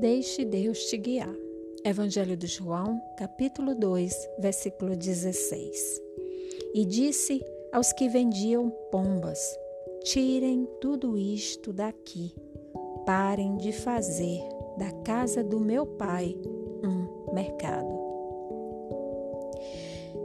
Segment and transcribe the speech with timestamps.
[0.00, 1.28] Deixe Deus te guiar.
[1.84, 6.00] Evangelho de João, capítulo 2, versículo 16.
[6.72, 9.38] E disse aos que vendiam pombas:
[10.04, 12.34] Tirem tudo isto daqui.
[13.04, 14.40] Parem de fazer
[14.78, 16.34] da casa do meu pai
[16.82, 17.92] um mercado.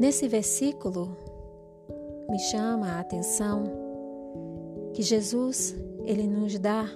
[0.00, 1.14] Nesse versículo,
[2.30, 3.64] me chama a atenção
[4.94, 6.90] que Jesus ele nos dá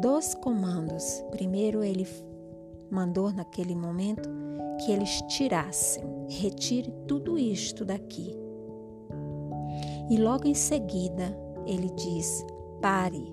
[0.00, 1.22] dois comandos.
[1.30, 2.06] Primeiro, ele
[2.90, 4.28] mandou naquele momento
[4.78, 8.34] que eles tirassem, retire tudo isto daqui.
[10.08, 11.36] E logo em seguida,
[11.66, 12.44] ele diz:
[12.80, 13.30] pare,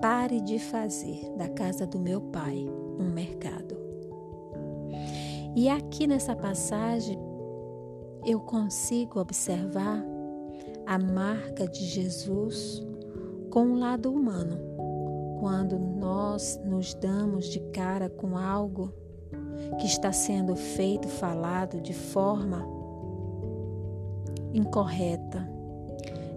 [0.00, 2.66] pare de fazer da casa do meu pai
[2.98, 3.76] um mercado.
[5.56, 7.18] E aqui nessa passagem,
[8.26, 10.04] eu consigo observar
[10.84, 12.84] a marca de Jesus
[13.50, 14.65] com o lado humano
[15.38, 18.92] quando nós nos damos de cara com algo
[19.78, 22.66] que está sendo feito, falado de forma
[24.52, 25.48] incorreta,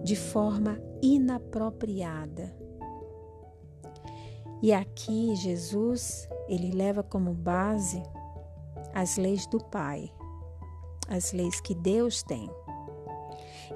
[0.04, 2.54] de forma inapropriada.
[4.62, 8.04] E aqui Jesus, ele leva como base
[8.94, 10.12] as leis do Pai,
[11.08, 12.50] as leis que Deus tem.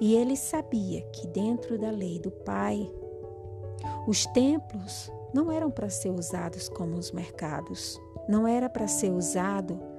[0.02, 2.92] E ele sabia que dentro da lei do Pai
[4.08, 9.94] os templos não eram para ser usados como os mercados, não era para ser usado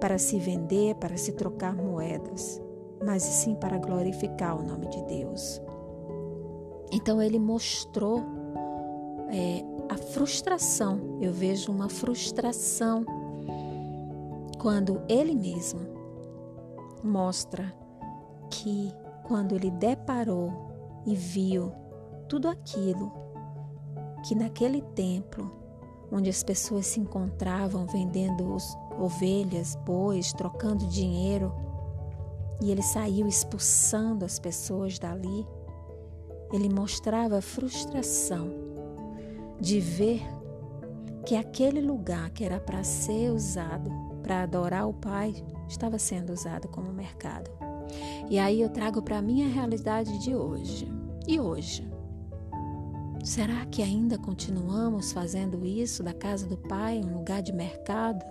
[0.00, 2.60] para se vender, para se trocar moedas,
[3.04, 5.60] mas sim para glorificar o nome de Deus.
[6.92, 8.22] Então ele mostrou
[9.30, 13.04] é, a frustração, eu vejo uma frustração
[14.58, 15.80] quando ele mesmo
[17.02, 17.74] mostra
[18.50, 18.92] que
[19.24, 20.52] quando ele deparou
[21.06, 21.72] e viu
[22.28, 23.23] tudo aquilo
[24.24, 25.52] que naquele templo,
[26.10, 28.56] onde as pessoas se encontravam vendendo
[28.98, 31.52] ovelhas, bois, trocando dinheiro,
[32.62, 35.46] e ele saiu expulsando as pessoas dali,
[36.52, 38.48] ele mostrava frustração
[39.60, 40.22] de ver
[41.26, 43.90] que aquele lugar que era para ser usado
[44.22, 45.34] para adorar o Pai
[45.68, 47.50] estava sendo usado como mercado.
[48.30, 50.90] E aí eu trago para a minha realidade de hoje.
[51.28, 51.93] E hoje?
[53.24, 58.22] Será que ainda continuamos fazendo isso da casa do Pai, um lugar de mercado?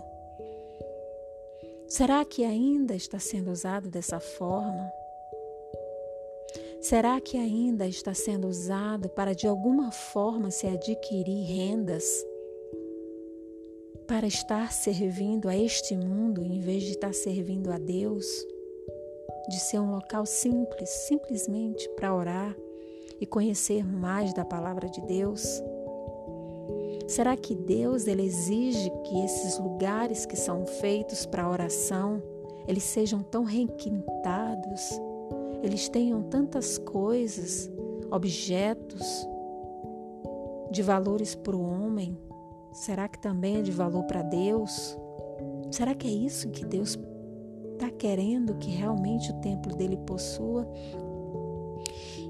[1.87, 4.93] Será que ainda está sendo usado dessa forma?
[6.79, 12.05] Será que ainda está sendo usado para de alguma forma se adquirir rendas?
[14.07, 18.27] Para estar servindo a este mundo em vez de estar servindo a Deus?
[19.49, 22.55] De ser um local simples, simplesmente para orar,
[23.23, 25.63] e conhecer mais da palavra de Deus?
[27.07, 32.21] Será que Deus ele exige que esses lugares que são feitos para oração,
[32.67, 34.99] eles sejam tão requintados,
[35.63, 37.71] eles tenham tantas coisas,
[38.11, 39.25] objetos
[40.69, 42.17] de valores para o homem?
[42.73, 44.97] Será que também é de valor para Deus?
[45.71, 46.99] Será que é isso que Deus
[47.71, 50.67] está querendo que realmente o templo dele possua?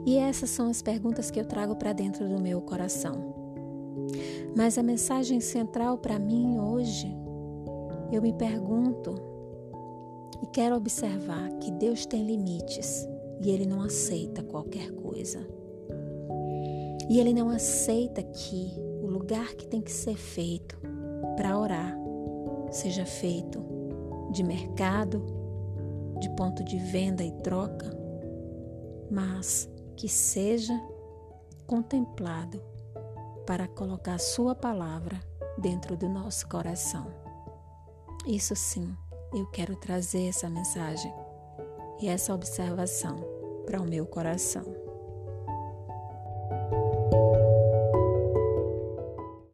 [0.05, 3.33] E essas são as perguntas que eu trago para dentro do meu coração.
[4.55, 7.15] Mas a mensagem central para mim hoje,
[8.11, 9.15] eu me pergunto
[10.41, 13.07] e quero observar que Deus tem limites
[13.41, 15.39] e Ele não aceita qualquer coisa.
[17.09, 20.77] E Ele não aceita que o lugar que tem que ser feito
[21.35, 21.97] para orar
[22.71, 23.63] seja feito
[24.31, 25.23] de mercado,
[26.19, 27.95] de ponto de venda e troca,
[29.11, 30.73] mas que seja
[31.67, 32.61] contemplado
[33.45, 35.19] para colocar Sua palavra
[35.57, 37.07] dentro do nosso coração.
[38.25, 38.95] Isso sim,
[39.33, 41.13] eu quero trazer essa mensagem
[41.99, 43.17] e essa observação
[43.65, 44.63] para o meu coração.